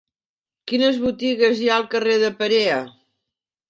[0.71, 2.85] Quines botigues hi ha al carrer de Perea?